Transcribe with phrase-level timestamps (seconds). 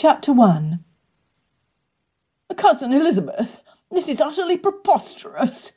[0.00, 0.84] Chapter 1
[2.54, 5.72] Cousin Elizabeth, this is utterly preposterous.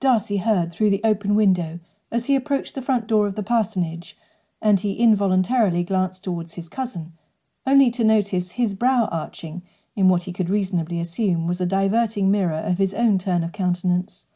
[0.00, 1.78] Darcy heard through the open window
[2.10, 4.16] as he approached the front door of the parsonage,
[4.62, 7.18] and he involuntarily glanced towards his cousin,
[7.66, 9.60] only to notice his brow arching
[9.94, 13.52] in what he could reasonably assume was a diverting mirror of his own turn of
[13.52, 14.28] countenance.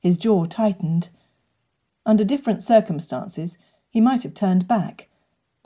[0.00, 1.10] His jaw tightened.
[2.04, 3.58] Under different circumstances
[3.88, 5.07] he might have turned back,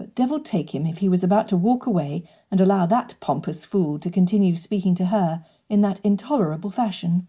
[0.03, 3.65] but devil take him if he was about to walk away and allow that pompous
[3.65, 7.29] fool to continue speaking to her in that intolerable fashion.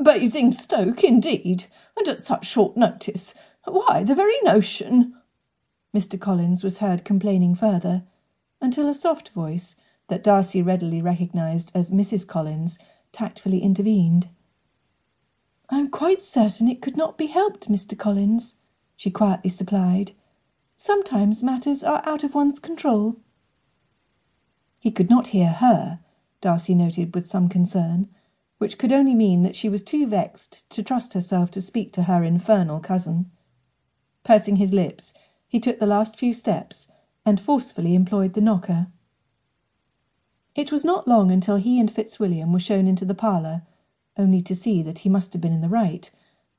[0.00, 1.64] Basingstoke, indeed,
[1.96, 3.34] and at such short notice.
[3.64, 5.16] Why, the very notion
[5.92, 6.20] Mr.
[6.20, 8.04] Collins was heard complaining further,
[8.60, 9.74] until a soft voice,
[10.06, 12.24] that Darcy readily recognised as Mrs.
[12.24, 12.78] Collins,
[13.10, 14.28] tactfully intervened.
[15.70, 17.98] I am quite certain it could not be helped, Mr.
[17.98, 18.58] Collins,
[18.94, 20.12] she quietly supplied.
[20.76, 23.16] Sometimes matters are out of one's control.
[24.78, 26.00] He could not hear her,
[26.40, 28.08] Darcy noted with some concern,
[28.58, 32.02] which could only mean that she was too vexed to trust herself to speak to
[32.02, 33.30] her infernal cousin.
[34.24, 35.14] Pursing his lips,
[35.46, 36.90] he took the last few steps
[37.24, 38.88] and forcefully employed the knocker.
[40.54, 43.62] It was not long until he and Fitzwilliam were shown into the parlour,
[44.16, 46.10] only to see that he must have been in the right,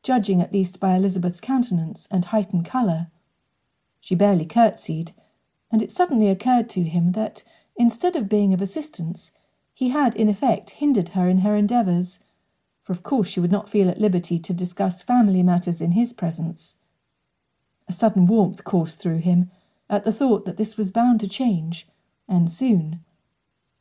[0.04, 3.08] judging at least by Elizabeth's countenance and heightened colour.
[4.06, 5.14] She barely curtsied,
[5.72, 7.42] and it suddenly occurred to him that,
[7.76, 9.32] instead of being of assistance,
[9.74, 12.20] he had in effect hindered her in her endeavours,
[12.84, 16.14] for of course she would not feel at liberty to discuss family matters in his
[16.14, 16.78] presence.
[17.88, 19.50] A sudden warmth coursed through him
[19.90, 21.88] at the thought that this was bound to change,
[22.28, 23.04] and soon.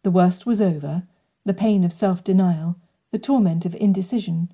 [0.04, 1.06] The worst was over,
[1.44, 2.76] the pain of self denial,
[3.10, 4.50] the torment of indecision.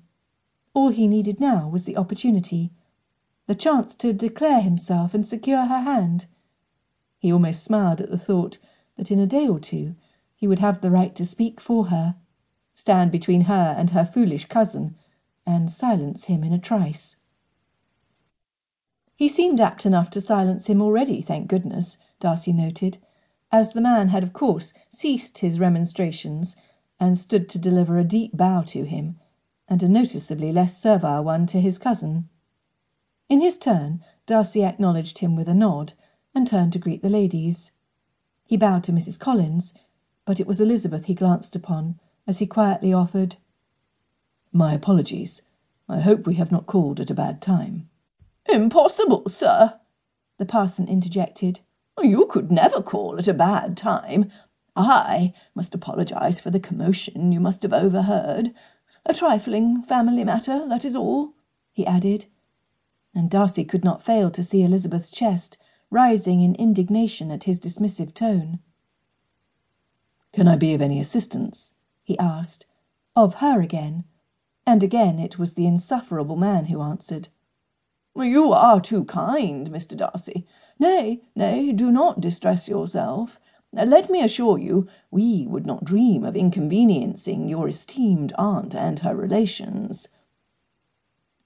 [0.73, 2.73] All he needed now was the opportunity
[3.47, 6.27] the chance to declare himself and secure her hand.
[7.17, 8.57] He almost smiled at the thought
[8.95, 9.95] that in a day or two
[10.35, 12.15] he would have the right to speak for her,
[12.73, 14.95] stand between her and her foolish cousin,
[15.45, 17.17] and silence him in a trice.
[19.15, 22.97] He seemed apt enough to silence him already, thank goodness, Darcy noted,
[23.51, 26.55] as the man had of course ceased his remonstrations
[26.99, 29.19] and stood to deliver a deep bow to him,
[29.67, 32.29] and a noticeably less servile one to his cousin.
[33.31, 35.93] In his turn, Darcy acknowledged him with a nod,
[36.35, 37.71] and turned to greet the ladies.
[38.43, 39.17] He bowed to Mrs.
[39.17, 39.73] Collins,
[40.25, 41.97] but it was Elizabeth he glanced upon,
[42.27, 43.37] as he quietly offered,
[44.51, 45.43] My apologies.
[45.87, 47.87] I hope we have not called at a bad time.
[48.49, 49.79] Impossible, sir,
[50.37, 51.61] the parson interjected.
[52.01, 54.29] You could never call at a bad time.
[54.75, 58.53] I must apologize for the commotion you must have overheard.
[59.05, 61.33] A trifling family matter, that is all,
[61.71, 62.25] he added,
[63.13, 65.57] and Darcy could not fail to see Elizabeth's chest
[65.89, 68.59] rising in indignation at his dismissive tone.
[70.33, 71.75] Can I be of any assistance?
[72.03, 72.65] he asked,
[73.15, 74.05] of her again,
[74.65, 77.27] and again it was the insufferable man who answered.
[78.15, 79.95] You are too kind, Mr.
[79.95, 80.45] Darcy.
[80.79, 83.39] Nay, nay, do not distress yourself.
[83.73, 89.15] Let me assure you, we would not dream of inconveniencing your esteemed aunt and her
[89.15, 90.09] relations.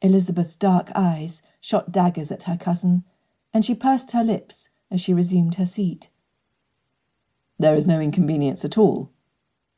[0.01, 3.03] Elizabeth's dark eyes shot daggers at her cousin,
[3.51, 6.11] and she pursed her lips as she resumed her seat.
[7.57, 9.09] There is no inconvenience at all.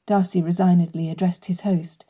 [0.06, 2.04] Darcy resignedly addressed his host,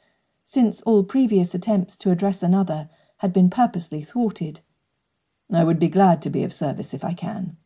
[0.43, 4.61] since all previous attempts to address another had been purposely thwarted.
[5.53, 7.57] I would be glad to be of service if I can.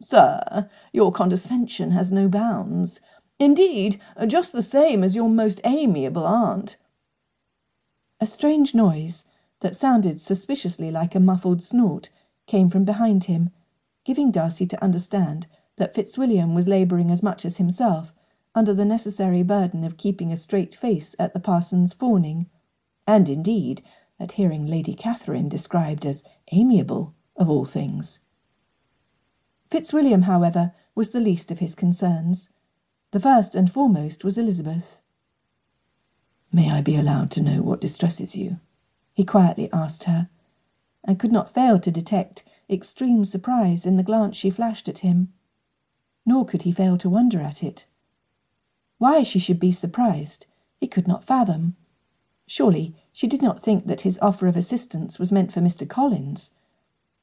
[0.00, 3.00] Sir, your condescension has no bounds.
[3.38, 6.78] Indeed, just the same as your most amiable aunt.
[8.20, 9.24] A strange noise,
[9.62, 12.10] that sounded suspiciously like a muffled snort
[12.46, 13.50] came from behind him,
[14.04, 15.46] giving Darcy to understand
[15.76, 18.12] that Fitzwilliam was labouring as much as himself
[18.54, 22.50] under the necessary burden of keeping a straight face at the parson's fawning,
[23.06, 23.82] and indeed
[24.20, 28.18] at hearing Lady Catherine described as amiable, of all things.
[29.70, 32.52] Fitzwilliam, however, was the least of his concerns.
[33.12, 35.00] The first and foremost was Elizabeth.
[36.52, 38.58] May I be allowed to know what distresses you?
[39.12, 40.28] He quietly asked her,
[41.04, 45.32] and could not fail to detect extreme surprise in the glance she flashed at him.
[46.24, 47.86] Nor could he fail to wonder at it.
[48.98, 50.46] Why she should be surprised,
[50.80, 51.76] he could not fathom.
[52.46, 55.88] Surely she did not think that his offer of assistance was meant for Mr.
[55.88, 56.54] Collins.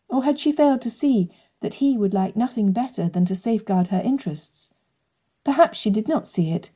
[0.08, 1.32] Or had she failed to see
[1.62, 4.74] that he would like nothing better than to safeguard her interests?
[5.44, 6.72] Perhaps she did not see it,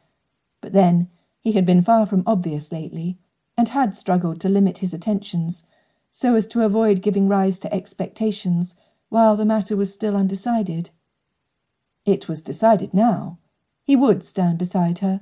[0.62, 1.10] but then
[1.42, 3.18] he had been far from obvious lately,
[3.64, 5.68] and had struggled to limit his attentions,
[6.12, 8.76] so as to avoid giving rise to expectations
[9.08, 10.90] while the matter was still undecided.
[12.06, 13.38] It was decided now.
[13.86, 15.22] He would stand beside her.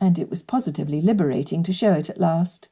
[0.00, 2.66] And it was positively liberating to show it at last.